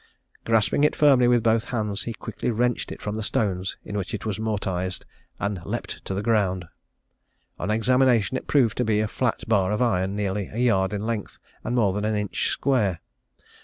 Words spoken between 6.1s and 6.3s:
the